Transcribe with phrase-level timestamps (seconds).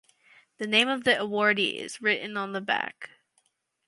[0.57, 3.11] The name of the awardee is written on the back.